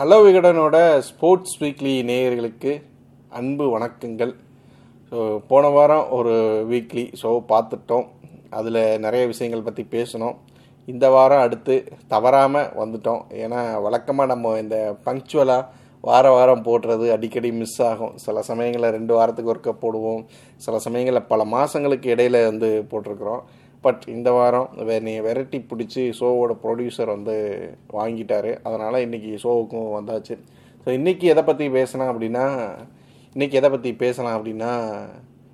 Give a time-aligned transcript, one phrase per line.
[0.00, 0.76] Hello விகடனோட
[1.06, 2.70] sports weekly நேயர்களுக்கு
[3.38, 4.32] அன்பு வணக்கங்கள்.
[5.10, 5.16] ஸோ
[5.50, 6.34] போன வாரம் ஒரு
[6.70, 8.06] வீக்லி ஷோ பார்த்துட்டோம்.
[8.58, 10.36] அதில் நிறைய விஷயங்கள் பற்றி பேசணும்.
[10.92, 11.74] இந்த வாரம் அடுத்து
[12.14, 13.20] தவறாமல் வந்துட்டோம்.
[13.44, 14.78] ஏன்னா வழக்கமாக நம்ம இந்த
[15.08, 15.68] பங்க்சுவலாக
[16.08, 18.16] வார வாரம் போடுறது அடிக்கடி மிஸ் ஆகும்.
[18.26, 20.22] சில சமயங்களில் ரெண்டு வாரத்துக்கு ஒருக்க போடுவோம்.
[20.66, 23.44] சில சமயங்களில் பல மாதங்களுக்கு இடையில வந்து போட்டிருக்கிறோம்.
[23.84, 24.68] பட் இந்த வாரம்
[25.08, 27.36] நீ வெரைட்டி பிடிச்சி ஷோவோட ப்ரொடியூசர் வந்து
[27.98, 28.50] வாங்கிட்டார்.
[28.66, 30.36] அதனால் இன்றைக்கி ஷோவுக்கும் வந்தாச்சு.
[30.82, 32.46] ஸோ இன்றைக்கி எதை பற்றி பேசலாம் அப்படின்னா
[33.36, 34.72] இன்றைக்கி எதை பற்றி பேசலாம் அப்படின்னா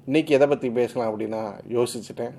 [0.09, 1.43] இன்றைக்கி எதை பற்றி பேசலாம் அப்படின்னா
[1.77, 2.35] யோசிச்சுட்டேன்.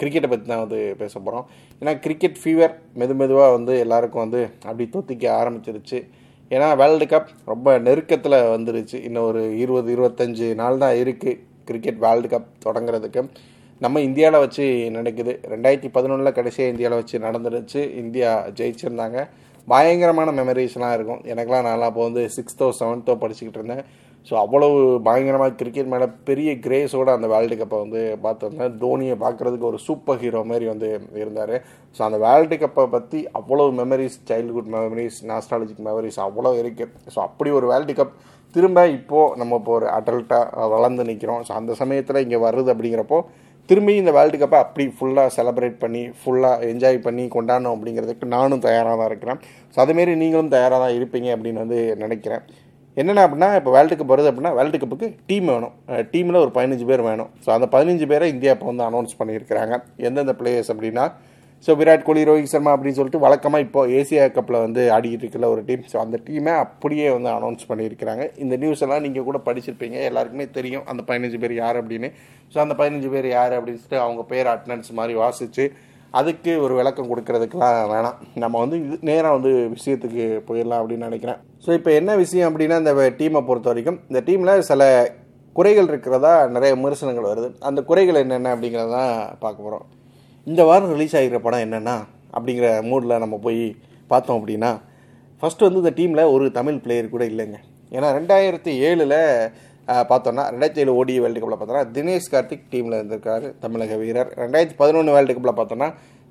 [0.00, 1.46] கிரிக்கெட்டை பற்றி தான் வந்து பேச போகிறோம்
[1.80, 5.98] ஏன்னா கிரிக்கெட் ஃபீவர் மெது மெதுவாக வந்து எல்லாருக்கும் வந்து அப்படி தொத்திக்க ஆரம்பிச்சிருச்சு.
[6.50, 8.96] ஏன்னா வேர்ல்டு கப் ரொம்ப நெருக்கத்தில் வந்துருச்சு.
[9.08, 13.22] இன்னும் ஒரு இருபது இருபத்தஞ்சி நாள் தான் இருக்குது கிரிக்கெட் வேர்ல்டு கப் தொடங்குறதுக்கு.
[13.84, 14.64] நம்ம இந்தியாவில் வச்சு
[14.96, 15.32] நடக்குது.
[15.52, 17.80] ரெண்டாயிரத்தி பதினொன்றில் கடைசியாக இந்தியாவில் வச்சு நடந்துருச்சு.
[18.02, 19.18] இந்தியா ஜெயிச்சிருந்தாங்க.
[19.68, 21.20] பயங்கரமான மெமரிஸ்லாம் இருக்கும்.
[21.32, 23.84] எனக்கெலாம் நான்லாம் அப்போ வந்து சிக்ஸ்த்தோ செவன்த்தோ படிச்சுக்கிட்டு இருந்தேன்.
[24.28, 28.74] ஸோ அவ்வளவு பயங்கரமாக கிரிக்கெட் மேலே பெரிய கிரேஸோடு அந்த வேர்ல்டு கப்பை வந்து பார்த்துருந்தேன்.
[28.82, 30.88] தோனியை பார்க்குறதுக்கு ஒரு சூப்பர் ஹீரோ மாதிரி வந்து
[31.22, 31.54] இருந்தார்.
[31.96, 37.52] ஸோ அந்த வேர்ல்டு கப்பை பற்றி அவ்வளோ memories childhood memories nostalgic memories அவ்வளோ இருக்குது ஸோ அப்படி
[37.60, 38.14] ஒரு வேர்ல்டு கப்
[38.54, 43.18] திரும்ப இப்போது நம்ம இப்போ ஒரு அடல்ட்டாக வளர்ந்து நிற்கிறோம் ஸோ அந்த சமயத்தில் இங்கே வருது அப்படிங்கிறப்போ
[43.68, 48.96] திரும்பி இந்த வேர்ல்டு கப்பை அப்படி ஃபுல்லாக செலப்ரேட் பண்ணி ஃபுல்லாக என்ஜாய் பண்ணி கொண்டாடணும் அப்படிங்கிறதுக்கு நானும் தயாராக
[49.00, 49.38] தான் இருக்கிறேன்.
[49.74, 52.42] ஸோ அதுமாரி நீங்களும் தயாராக தான் இருப்பீங்க அப்படின்னு வந்து நினைக்கிறேன்.
[53.00, 55.74] என்னென்ன அப்படின்னா இப்போ வேர்ல்டு கப் வருது அப்படின்னா வேர்ல்டு கப்புக்கு டீம் வேணும்.
[56.14, 57.30] டீமில் ஒரு பதினஞ்சு பேர் வேணும்.
[57.44, 59.76] ஸோ அந்த பதினஞ்சு பேரை இந்தியா இப்போ வந்து அனௌன்ஸ் பண்ணியிருக்கிறாங்க.
[60.08, 61.04] எந்தெந்த பிளேயர்ஸ் அப்படின்னா
[61.66, 65.62] ஸோ விராட் கோலி ரோஹித் சர்மா அப்படின்னு சொல்லிட்டு வழக்கமாக இப்போ ஏசியா கப்பில் வந்து ஆடிக்கிட்டு இருக்கிற ஒரு
[65.68, 68.24] டீம் ஸோ அந்த டீமை அப்படியே வந்து அனௌன்ஸ் பண்ணியிருக்கிறாங்க.
[68.44, 69.98] இந்த நியூஸ் எல்லாம் நீங்கள் கூட படிச்சிருப்பீங்க.
[70.08, 72.10] எல்லாருக்குமே தெரியும் அந்த பதினஞ்சு பேர் யார் அப்படின்னு.
[72.54, 75.66] ஸோ அந்த பதினஞ்சு பேர் யார் அப்படின்னு சொல்லிட்டு அவங்க பேர் அட்டனன்ஸ் மாதிரி வாசித்து
[76.20, 78.18] அதுக்கு ஒரு விளக்கம் கொடுக்கறதுக்கெலாம் வேணாம்.
[78.42, 81.40] நம்ம வந்து இது நேராக வந்து விஷயத்துக்கு போயிடலாம் அப்படின்னு நினைக்கிறேன்.
[81.64, 84.92] ஸோ இப்போ என்ன விஷயம் அப்படின்னா இந்த டீமை பொறுத்த வரைக்கும் இந்த டீமில் சில
[85.56, 87.48] குறைகள் இருக்கிறதா நிறைய விமர்சனங்கள் வருது.
[87.68, 89.86] அந்த குறைகள் என்னென்ன அப்படிங்கிறதான் பார்க்க போகிறோம்
[90.50, 91.96] இந்த வாரம் ரிலீஸ் ஆகிற படம் என்னென்னா
[92.36, 93.60] அப்படிங்கிற மூடில் நம்ம போய்
[94.12, 94.70] பார்த்தோம் அப்படின்னா
[95.42, 97.58] ஃபஸ்ட்டு வந்து இந்த டீமில் ஒரு தமிழ் பிளேயர் கூட இல்லைங்க.
[97.96, 99.14] ஏன்னா ரெண்டாயிரத்தி ஏழில்
[100.10, 104.30] பார்த்தோன்னா ரெண்டாயிரத்தி ஏழு ஓடி வேர்ல்டு கப்பில் பார்த்தோன்னா தினேஷ் கார்த்திக் டீமில் இருந்திருக்காரு தமிழக வீரர்.
[104.42, 105.88] ரெண்டாயிரத்தி பதினொன்று வேர்ல்டு கப்பில் பார்த்தோன்னா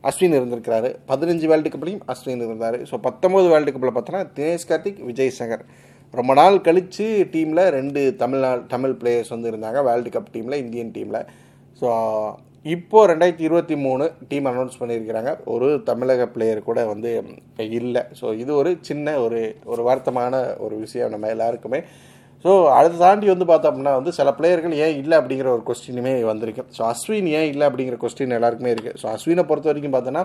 [0.10, 0.90] அஸ்வின் இருந்திருக்கிறாரு.
[1.12, 2.78] பதினஞ்சு வேர்ல்டு கப்லையும் அஸ்வின் இருந்தார்.
[2.92, 5.66] ஸோ பத்தொம்போது வேர்ல்டு கப்பில் பார்த்தோன்னா தினேஷ் கார்த்திக் விஜய் சங்கர்.
[6.20, 11.22] ரொம்ப நாள் கழித்து டீமில் ரெண்டு தமிழ்நாள் தமிழ் பிளேயர்ஸ் வந்து இருந்தாங்க வேர்ல்டு கப் டீமில் இந்தியன் டீமில்
[11.82, 11.90] ஸோ
[12.66, 15.32] இப்போது ரெண்டாயிரத்தி இருபத்தி மூணு டீம் அனௌன்ஸ் பண்ணியிருக்கிறாங்க.
[15.54, 17.12] ஒரு தமிழக பிளேயர் கூட வந்து
[17.80, 18.04] இல்லை.
[18.20, 19.40] ஸோ இது ஒரு சின்ன ஒரு
[19.72, 21.80] ஒரு வருத்தமான ஒரு விஷயம் நம்ம எல்லாருக்குமே.
[22.46, 26.64] ஸோ அதை தாண்டி வந்து பார்த்தோம்னா வந்து சில பிளேயர்கள் ஏன் இல்லை அப்படிங்கிற ஒரு கொஸ்டினுமே வந்திருக்கு.
[26.78, 30.24] ஸோ அஸ்வின் ஏன் இல்லை அப்படிங்கிற கொஸ்டின் எல்லாருக்குமே இருக்குது ஸோ அஸ்வினை பொறுத்த வரைக்கும் பார்த்தோன்னா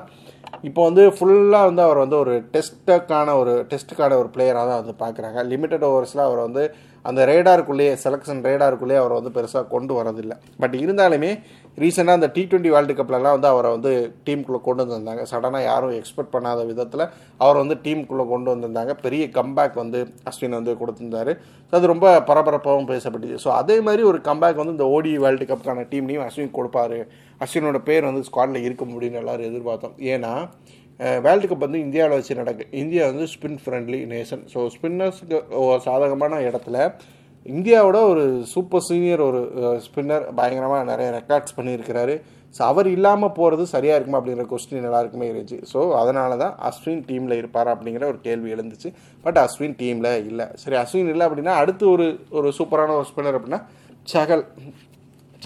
[0.69, 5.39] இப்போ வந்து ஃபுல்லாக வந்து அவர் வந்து ஒரு டெஸ்ட்டுக்கான ஒரு டெஸ்ட்டுக்கான ஒரு பிளேயராக தான் வந்து பார்க்குறாங்க.
[5.53, 6.65] லிமிட்டட் ஓவர்ஸில் அவர் வந்து
[7.11, 10.37] அந்த ரேடாருக்குள்ளேயே செலெக்ஷன் ரேடாருக்குள்ளேயே அவரை வந்து பெருசாக கொண்டு வரதில்லை.
[10.63, 11.31] பட் இருந்தாலுமே
[11.83, 13.93] ரீசெண்டாக அந்த டி டுவெண்ட்டி வேர்ல்டு கப்லலாம் வந்து அவரை வந்து
[14.27, 15.25] டீமுக்குள்ளே கொண்டு வந்திருந்தாங்க.
[15.33, 17.05] சடனாக யாரும் எக்ஸ்பெக்ட் பண்ணாத விதத்தில்
[17.45, 18.95] அவர் வந்து டீமுக்குள்ளே கொண்டு வந்திருந்தாங்க.
[19.05, 20.01] பெரிய கம்பேக் வந்து
[20.31, 21.35] அஸ்வின் வந்து கொடுத்துருந்தாரு.
[21.77, 26.27] அது ரொம்ப பரபரப்பாகவும் பேசப்பட்டுச்சு ஸோ அதே மாதிரி ஒரு கம்பேக் வந்து இந்த ஓடி வேர்ல்டு கப்புக்கான டீம்லேயும்
[26.29, 27.01] அஸ்வின் கொடுப்பாரு.
[27.45, 29.97] அஸ்வினோட பேர் வந்து ஸ்குவாடில் இருக்க முடியும்னு எல்லோரும் எதிர்பார்த்தோம்.
[30.15, 30.33] ஏன்னா
[31.25, 32.65] வேர்ல்டு கப் வந்து இந்தியாவில் வச்சு நடக்கு.
[32.83, 35.39] இந்தியா வந்து ஸ்பின் ஃப்ரெண்ட்லி நேஷன் ஸோ ஸ்பின்னர்ஸுக்கு
[35.87, 36.79] சாதகமான இடத்துல
[37.47, 39.41] இந்தியாவோட ஒரு சூப்பர் சீனியர் ஒரு
[39.85, 42.15] ஸ்பின்னர் பயங்கரமாக நிறைய ரெக்கார்ட்ஸ் பண்ணியிருக்கிறாரு.
[42.55, 45.59] ஸோ அவர் இல்லாமல் போகிறது சரியாக இருக்குமா அப்படிங்கிற கொஸ்டின் எல்லாருக்குமே இருந்துச்சு.
[45.73, 48.91] ஸோ அதனால தான் அஸ்வின் டீமில் இருப்பார் அப்படிங்கிற ஒரு கேள்வி எழுந்துச்சு.
[49.25, 50.47] பட் அஸ்வின் டீமில் இல்லை.
[50.63, 52.07] சரி அஸ்வின் இல்லை அப்படின்னா அடுத்து ஒரு
[52.39, 53.61] ஒரு சூப்பரான ஒரு ஸ்பின்னர் அப்படின்னா
[54.15, 54.45] சகல்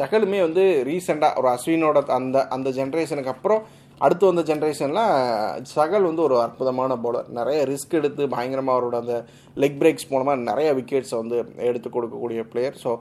[0.01, 3.63] சகலுமே வந்து ரீசெண்டாக ஒரு அஸ்வினோட அந்த அந்த ஜென்ரேஷனுக்கு அப்புறம்
[4.05, 5.15] அடுத்து வந்த ஜென்ரேஷன்லாம்
[5.75, 9.17] சகல் வந்து ஒரு அற்புதமான பவுலர் நிறைய ரிஸ்க் எடுத்து பயங்கரமாக அவரோட அந்த
[9.63, 11.39] லெக் பிரேக்ஸ் மூலமாக நிறைய விக்கெட்ஸை வந்து
[11.71, 12.93] எடுத்து கொடுக்கக்கூடிய பிளேயர் ஸோ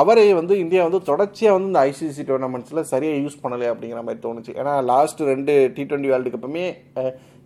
[0.00, 4.52] அவரை வந்து இந்தியா வந்து தொடர்ச்சியாக வந்து இந்த ஐசிசி டோர்னமெண்ட்ஸில் சரியாக யூஸ் பண்ணலை அப்படிங்கிற மாதிரி தோணுச்சு.
[4.60, 6.64] ஏன்னா லாஸ்ட் ரெண்டு டி ட்வெண்ட்டி வேர்ல்டு கப்புமே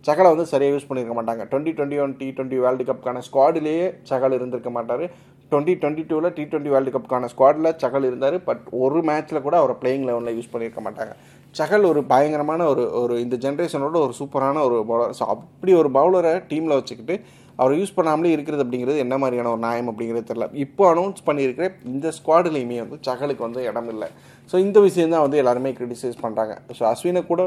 [0.07, 1.43] சகலை வந்து சரியாக யூஸ் பண்ணியிருக்க மாட்டாங்க.
[1.51, 5.03] Twenty twenty one T twenty world கப்புக்கான ஸ்குவாடிலேயே சகல் இருந்திருக்க மாட்டார்.
[5.51, 8.37] டுவெண்ட்டி டுவெண்ட்டி டூவில் டி டுவெண்ட்டி வேர்ல்டு கப்புக்கான ஸ்குவாடில் சகல் இருந்தார்.
[8.47, 11.13] பட் ஒரு மேட்ச்சில் கூட அவரை பிளேயிங் லெவனில் யூஸ் பண்ணியிருக்க மாட்டாங்க.
[11.59, 16.33] சகல் ஒரு பயங்கரமான ஒரு ஒரு இந்த ஜென்ரேஷனோட ஒரு சூப்பரான ஒரு பவுலர் ஸோ அப்படி ஒரு பவுலரை
[16.51, 17.15] டீமில் வச்சுக்கிட்டு
[17.59, 22.07] அவர் யூஸ் பண்ணாமலே இருக்கிறது அப்படிங்கிறது என்ன மாதிரியான ஒரு நியாயம் அப்படிங்கிறது தெரில இப்போ அனௌன்ஸ் பண்ணியிருக்கிற இந்த
[22.17, 24.07] ஸ்குவாடுலேயுமே வந்து சகலுக்கு வந்து இடம் இல்லை.
[24.51, 27.41] ஸோ இந்த விஷயம் தான் வந்து எல்லாருமே கிரிட்டிசைஸ் பண்ணுறாங்க ஸோ அஸ்வினை கூட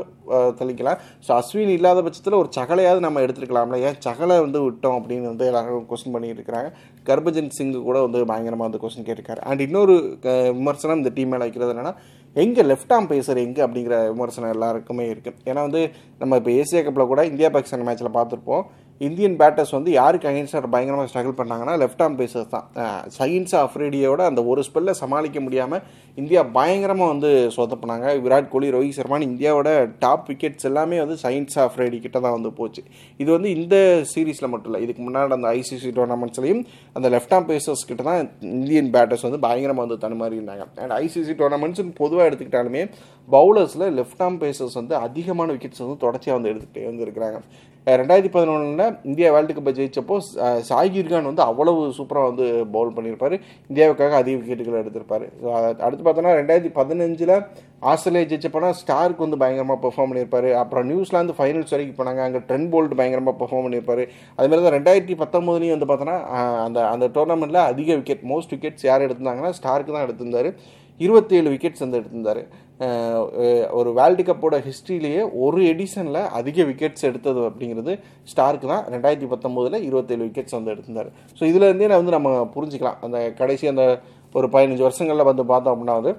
[0.60, 1.00] தெளிக்கலாம்.
[1.26, 3.78] ஸோ அஸ்வின் இல்லாத பட்சத்தில் ஒரு சகலையாவது நம்ம எடுத்துருக்கலாம்ல.
[3.88, 6.70] ஏன் சகலை வந்து விட்டோம் அப்படின்னு வந்து எல்லாரும் கொஸ்டின் பண்ணிட்டு இருக்கிறாங்க
[7.08, 9.42] கர்பஜன் சிங்கு கூட வந்து பயங்கரமாக வந்து கொஸ்டின் கேட்டிருக்காரு.
[9.50, 9.96] அண்ட் இன்னொரு
[10.60, 11.94] விமர்சனம் இந்த டீம் மேலே வைக்கிறது என்னென்னா
[12.42, 15.82] எங்கே லெஃப்ட் ஆம் பேசர் எங்கே அப்படிங்கிற விமர்சனம் எல்லாருக்குமே இருக்குது ஏன்னா வந்து
[16.20, 18.64] நம்ம இப்போ ஏசியா கப்பில் கூட இந்தியா பாகிஸ்தான் மேட்ச்சில் பார்த்துருப்போம்.
[19.00, 22.66] இந்தியன் பேட்டர்ஸ் வந்து யாருக்கு அகைன்ஸ்டாக பயங்கரமாக ஸ்ட்ரகிள் பண்ணாங்கன்னா லெஃப்ட் ஆம் பேசர்ஸ் தான்.
[23.18, 25.82] சயின்ஸ் அஃப்ரேடியோட அந்த ஒரு ஸ்பெல்லை சமாளிக்க முடியாமல்
[26.20, 28.06] இந்தியா பயங்கரமாக வந்து சொதப்பினாங்க.
[28.24, 29.70] விராட் கோலி ரோஹித் சர்மான்னு இந்தியாவோட
[30.02, 32.82] டாப் விக்கெட்ஸ் எல்லாமே வந்து சயின்ஸ் ஆஃப் அஃப்ரேடி கிட்ட தான் வந்து போச்சு.
[33.22, 33.76] இது வந்து இந்த
[34.12, 36.62] சீரீஸில் மட்டும் இல்லை இதுக்கு முன்னாடி அந்த ஐசிசி டோர்னமெண்ட்ஸ்லையும்
[36.96, 38.20] அந்த லெஃப்ட் ஆம் பேசர்ஸ் கிட்ட தான்
[38.58, 42.84] இந்தியன் பேட்டர்ஸ் வந்து பயங்கரமாக வந்து தடுமாறி இருந்தாங்க அண்ட் ஐசிசி டோர்னமெண்ட்ஸ் பொதுவாக எடுத்துக்கிட்டாலுமே
[43.28, 47.40] பவுலர்ஸில் லெஃப்ட் ஆம் பேசர்ஸ் வந்து அதிகமான விக்கெட்ஸ் வந்து தொடர்ச்சியாக வந்து எடுத்துகிட்டே வந்து இருக்கிறாங்க.
[47.86, 50.14] ரெண்டாயிரத்தி பதினொன்றில் இந்தியா வேர்ல்டு கப்பை ஜெயிச்சப்போ
[50.68, 53.34] சாகிர் கான் வந்து அவ்வளவு சூப்பராக வந்து பவுல் பண்ணியிருப்பார்.
[53.70, 55.24] இந்தியாவுக்காக அதிக விக்கெட்டுகளை எடுத்திருப்பார்.
[55.86, 57.34] அடுத்து பார்த்தோன்னா ரெண்டாயிரத்தி பதினஞ்சில்
[57.90, 60.48] ஆஸ்திரேலியா ஜெயிச்சப்போனா ஸ்டார்க்கு வந்து பயங்கரமாக பெர்ஃபார்ம் பண்ணியிருப்பார்.
[60.62, 62.22] அப்புறம் நியூசிலாந்து ஃபைனல்ஸ் வரைக்கும் போனாங்க.
[62.28, 64.02] அங்கே ட்ரெண்ட் போல்ட் பயங்கரமாக பெர்ஃபார்ம் பண்ணியிருப்பார்.
[64.38, 66.16] அதுமாதிரி தான் ரெண்டாயிரத்தி பத்தொம்போதுலேயும் வந்து பார்த்தோன்னா
[66.66, 70.50] அந்த அந்த டோர்னமெண்ட்டில் அதிக விக்கெட் மோஸ்ட் விக்கெட்ஸ் யார் எடுத்திருந்தாங்கன்னா ஸ்டார்க்கு தான் எடுத்திருந்தார்.
[71.04, 72.42] இருபத்தேழு விக்கெட்ஸ் வந்து எடுத்திருந்தார்.
[73.78, 77.92] ஒரு வேர்ல்டு கப்போட ஹிஸ்ட்ரியிலேயே ஒரு எடிஷனில் அதிக விக்கெட்ஸ் எடுத்தது அப்படிங்கிறது
[78.30, 78.84] ஸ்டார்க்கு தான்.
[78.94, 81.10] ரெண்டாயிரத்தி பத்தொம்போதில் இருபத்தேழு விக்கெட்ஸ் வந்து எடுத்திருந்தார்.
[81.38, 82.98] ஸோ இதுலேருந்தே நான் வந்து நம்ம புரிஞ்சுக்கலாம்.
[83.06, 83.84] அந்த கடைசி அந்த
[84.38, 86.14] ஒரு பதினஞ்சு வருஷங்களில் வந்து பார்த்தோம் அப்படின்னா வந்து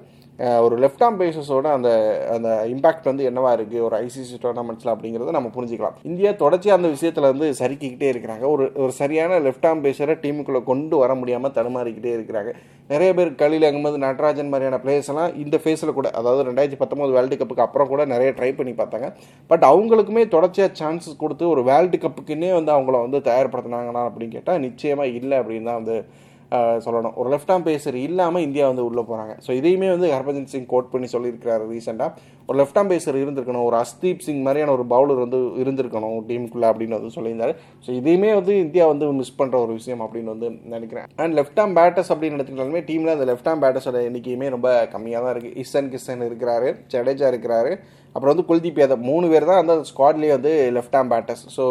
[0.64, 1.90] ஒரு லெஃப்ட் ஆம் பேசஸோட அந்த
[2.34, 5.94] அந்த இம்பாக்ட் வந்து என்னவா இருக்குது ஒரு ஐசிசி டோர்னமெண்ட்ஸ்ல அப்படிங்கிறத நம்ம புரிஞ்சுக்கலாம்.
[6.08, 8.44] இந்தியா தொடர்ச்சி அந்த விஷயத்தில் வந்து சரிக்கிக்கிட்டே இருக்கிறாங்க.
[8.54, 12.52] ஒரு ஒரு சரியான லெஃப்ட் ஆம் பேசரை டீமுக்குள்ளே கொண்டு வர முடியாமல் தடுமாறிக்கிட்டே இருக்கிறாங்க.
[12.92, 17.38] நிறைய பேர் களியில் அகமது நடராஜன் மாதிரியான பிளேயர்ஸ் எல்லாம் இந்த ஃபேஸில் கூட அதாவது ரெண்டாயிரத்தி பத்தொம்போது வேர்ல்டு
[17.40, 19.08] கப்புக்கு அப்புறம் கூட நிறைய ட்ரை பண்ணி பார்த்தாங்க.
[19.50, 25.16] பட் அவங்களுக்குமே தொடர்ச்சியாக சான்சஸ் கொடுத்து ஒரு வேர்ல்டு கப்புக்குன்னே வந்து அவங்கள வந்து தயார்படுத்தினாங்கன்னா அப்படின்னு கேட்டால் நிச்சயமாக
[25.20, 25.98] இல்லை அப்படின்னு தான் வந்து
[26.84, 27.14] சொல்லணும்.
[27.20, 30.90] ஒரு லெஃப்ட் ஆம் பேசர் இல்லாமல் இந்தியா வந்து உள்ளே போகிறாங்க ஸோ இதையுமே வந்து ஹர்பஜன் சிங் கோட்
[30.92, 33.64] பண்ணி சொல்லியிருக்கிறாரு ரீசெண்டாக ஒரு லெஃப்ட் ஆம் பேசர் இருந்திருக்கணும்.
[33.68, 37.54] ஒரு அஸ்தீப் சிங் மாதிரியான ஒரு பவுலர் வந்து இருந்திருக்கணும் டீமுக்குள்ளே அப்படின்னு வந்து சொல்லியிருந்தாரு.
[37.86, 41.08] ஸோ இதையுமே வந்து இந்தியா வந்து மிஸ் பண்ணுற ஒரு விஷயம் அப்படின்னு வந்து நினைக்கிறேன்.
[41.24, 45.34] அண்ட் லெஃப்ட் ஆம் பேட்டர்ஸ் அப்படின்னு எடுத்துக்கிட்டாலுமே டீமில் அந்த லெஃப்ட் ஆம் பேட்டர்ஸோட எண்ணிக்கையுமே ரொம்ப கம்மியாக தான்
[45.34, 46.70] இருக்குது இசன் கிஷன் இருக்கிறாரு.
[46.94, 47.72] ஜடேஜா இருக்கிறாரு.
[48.14, 49.06] அப்புறம் வந்து குல்தீப் யாதவ்.
[49.10, 51.64] மூணு பேர் தான் அந்த ஸ்குவாட்லேயே வந்து லெஃப்ட் ஆம் பேட்டர்ஸ் ஸோ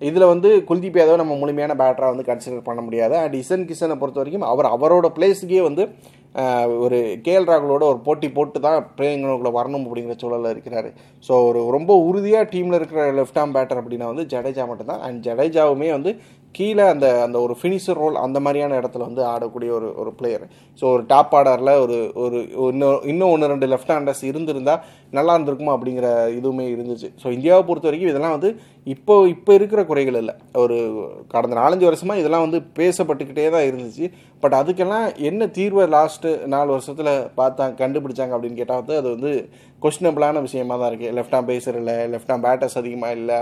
[0.00, 3.14] இதில் வந்து குல்தீப் யாதவ் நம்ம முழுமையான பேட்டராக வந்து கன்சிடர் பண்ண முடியாது.
[3.22, 5.84] அண்ட் இசன் கிஷனை பொறுத்த வரைக்கும் அவர் அவரோட பிளேஸுக்கே வந்து
[6.84, 10.88] ஒரு கேஎல் ராகுலோட ஒரு போட்டி போட்டு தான் பிளேயிங்களுக்குள்ள வரணும் அப்படிங்கிற சூழலில் இருக்கிறாரு.
[11.26, 15.04] ஸோ ஒரு ரொம்ப உறுதியாக டீமில் இருக்கிற லெஃப்ட் ஆம் பேட்டர் அப்படின்னா வந்து ஜடேஜா மட்டும்தான்.
[15.08, 16.12] அண்ட் ஜடேஜாவுமே வந்து
[16.58, 20.44] கீழே அந்த அந்த ஒரு ஃபினிஷர் ரோல் அந்த மாதிரியான இடத்துல வந்து ஆடக்கூடிய ஒரு ஒரு பிளேயர்
[20.80, 22.38] ஸோ ஒரு டாப் ஆர்டரில் ஒரு ஒரு
[22.72, 24.82] இன்னும் இன்னும் ஒன்று ரெண்டு லெஃப்ட் ஹேண்டர்ஸ் இருந்திருந்தால்
[25.16, 26.08] நல்லா இருந்திருக்குமா அப்படிங்கிற
[26.38, 27.08] இதுவுமே இருந்துச்சு.
[27.22, 28.50] ஸோ இந்தியாவை பொறுத்த வரைக்கும் இதெல்லாம் வந்து
[28.94, 30.34] இப்போ இப்போ இருக்கிற குறைகள் இல்லை.
[30.62, 30.76] ஒரு
[31.34, 34.06] கடந்த நாலஞ்சு வருஷமாக இதெல்லாம் வந்து பேசப்பட்டுக்கிட்டே தான் இருந்துச்சு.
[34.42, 39.32] பட் அதுக்கெல்லாம் என்ன தீர்வை லாஸ்ட்டு நாலு வருஷத்தில் பார்த்தா கண்டுபிடிச்சாங்க அப்படின்னு கேட்டால் வந்து அது வந்து
[39.82, 43.38] கொஸ்டினபிளான விஷயமா தான் இருக்குது லெஃப்ட் ஆம் பேசர் இல்லை லெஃப்ட் ஆம் பேட்டர்ஸ் அதிகமாக இல்லை.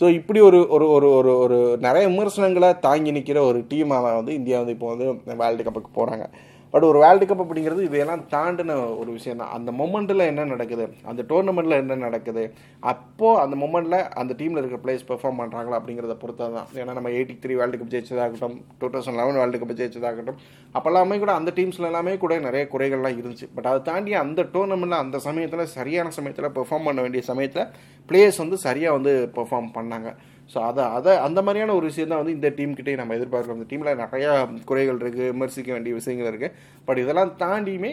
[0.00, 4.58] ஸோ இப்படி ஒரு ஒரு ஒரு ஒரு ஒரு நிறைய விமர்சனங்களை தாங்கி நிற்கிற ஒரு டீமாக வந்து இந்தியா
[4.58, 5.06] வந்து இப்போ வந்து
[5.36, 6.26] வேர்ல்டு கப்புக்கு போகிறாங்க
[6.72, 10.84] பட் ஒரு வேர்ல்டு கப் அப்படிங்கிறது இதையெல்லாம் தாண்டின ஒரு விஷயம் தான் அந்த மொமெண்ட்டில் என்ன நடக்குது?
[11.10, 12.44] அந்த டோர்னமெண்ட்டில் என்ன நடக்குது?
[12.92, 17.36] அப்போது அந்த மொமெண்ட்டில் அந்த டீமில் இருக்கிற பிளேஸ் பெர்ஃபார்ம் பண்ணுறாங்களா அப்படிங்கிறத பொறுத்தது தான் ஏன்னா நம்ம eighty
[17.44, 20.40] three world cup ஜெயிச்சதாகட்டும் two thousand eleven world cup ஜெயிச்சதாகட்டும்
[20.74, 23.48] அப்போல்லாமே கூட அந்த டீம்ஸில் எல்லாமே கூட நிறைய குறைகள்லாம் இருந்துச்சு.
[23.54, 27.66] பட் அதை தாண்டி அந்த டோர்னமெண்ட்டில் அந்த சமயத்தில் சரியான சமயத்தில் பெர்ஃபார்ம் பண்ண வேண்டிய சமயத்தில்
[28.08, 30.10] பிளேயர்ஸ் வந்து சரியாக வந்து பெர்ஃபார்ம் பண்ணாங்க.
[30.52, 33.58] ஸோ அதை அதை அந்த மாதிரியான ஒரு விஷயம் தான் வந்து இந்த டீம்கிட்டே நம்ம எதிர்பார்க்குறோம்.
[33.60, 34.30] இந்த டீமில் நிறையா
[34.70, 36.54] குறைகள் இருக்குது விமர்சிக்க வேண்டிய விஷயங்கள் இருக்குது
[36.88, 37.92] பட் இதெல்லாம் தாண்டியுமே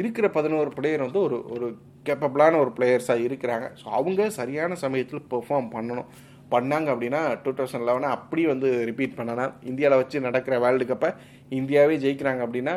[0.00, 1.68] இருக்கிற பதினோரு பிளேயர் வந்து ஒரு ஒரு
[2.08, 3.66] கேப்பபிளான ஒரு பிளேயர்ஸாக இருக்கிறாங்க.
[3.80, 6.08] ஸோ அவங்க சரியான சமயத்தில் பெர்ஃபார்ம் பண்ணணும்.
[6.54, 11.10] பண்ணாங்க அப்படின்னா டூ தௌசண்ட் லெவனை அப்படி வந்து ரிப்பீட் பண்ணனா இந்தியாவில் வச்சு நடக்கிற வேர்ல்டு கப்பை
[11.58, 12.74] இந்தியாவே ஜெயிக்கிறாங்க அப்படின்னா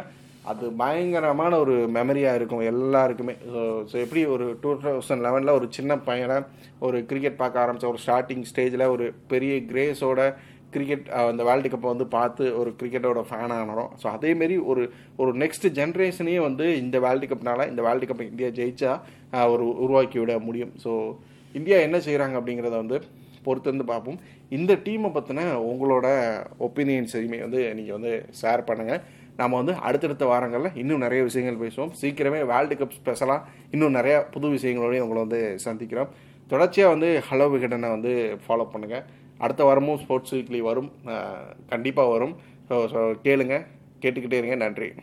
[0.52, 3.34] அது பயங்கரமான ஒரு மெமரியாக இருக்கும் எல்லாருக்குமே.
[3.54, 3.62] ஸோ
[3.92, 6.38] ஸோ எப்படி ஒரு டூ தௌசண்ட் லெவனில் ஒரு சின்ன பையனை
[6.88, 10.22] ஒரு கிரிக்கெட் பார்க்க ஆரம்பித்த ஒரு ஸ்டார்டிங் ஸ்டேஜில் ஒரு பெரிய கிரேஸோட
[10.76, 13.92] கிரிக்கெட் அந்த வேர்ல்டு கப்பை வந்து பார்த்து ஒரு கிரிக்கெட்டோட ஃபேன் ஆனோம்.
[14.02, 14.84] ஸோ அதேமாரி ஒரு
[15.22, 18.94] ஒரு நெக்ஸ்ட் ஜென்ரேஷனையே வந்து இந்த வேர்ல்டு கப்னால இந்த வேர்ல்டு கப்பை இந்தியா ஜெயிச்சா
[19.54, 20.74] ஒரு உருவாக்கி விட முடியும்.
[20.86, 20.92] ஸோ
[21.60, 23.00] இந்தியா என்ன செய்கிறாங்க அப்படிங்கிறத வந்து
[23.46, 24.20] பொறுத்து வந்து பார்ப்போம்.
[24.58, 26.08] இந்த டீமை பற்றின உங்களோட
[26.68, 29.02] ஒப்பீனியன்ஸ் எதுவுமே வந்து நீங்கள் வந்து ஷேர் பண்ணுங்கள்
[29.40, 31.92] நாம் வந்து அடுத்தடுத்த வாரங்களில் இன்னும் நிறைய விஷயங்கள் பேசுவோம்.
[32.02, 36.12] சீக்கிரமே வேர்ல்டு கப் ஸ்பெஷலாக இன்னும் நிறையா புது விஷயங்களோடய உங்களை வந்து சந்திக்கிறோம்.
[36.48, 38.14] தொடர்ச்சியாக வந்து ஹலோ விகடனை வந்து
[38.44, 39.06] ஃபாலோ பண்ணுங்கள்
[39.46, 40.90] அடுத்த வாரமும் ஸ்போர்ட்ஸ் வீக்லி வரும்.
[41.72, 42.36] கண்டிப்பாக வரும்.
[42.70, 43.56] ஸோ ஸோ கேளுங்க.
[44.04, 44.56] கேட்டுக்கிட்டே இருங்க.
[44.66, 44.90] நன்றி.